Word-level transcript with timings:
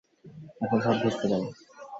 এখন 0.61 0.77
সব 0.81 0.95
ভেস্তে 1.03 1.25
যাবে। 1.27 1.49